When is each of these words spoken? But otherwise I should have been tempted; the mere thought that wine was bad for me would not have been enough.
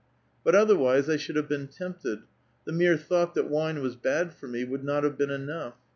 But 0.43 0.55
otherwise 0.55 1.07
I 1.11 1.15
should 1.15 1.35
have 1.35 1.47
been 1.47 1.67
tempted; 1.67 2.23
the 2.65 2.71
mere 2.71 2.97
thought 2.97 3.35
that 3.35 3.51
wine 3.51 3.83
was 3.83 3.95
bad 3.95 4.33
for 4.33 4.47
me 4.47 4.63
would 4.63 4.83
not 4.83 5.03
have 5.03 5.15
been 5.15 5.29
enough. 5.29 5.75